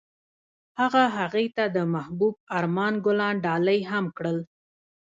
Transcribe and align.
هغه 0.79 1.03
هغې 1.17 1.45
ته 1.55 1.63
د 1.75 1.77
محبوب 1.93 2.35
آرمان 2.57 2.93
ګلان 3.05 3.35
ډالۍ 3.45 3.79
هم 3.91 4.05
کړل. 4.17 4.37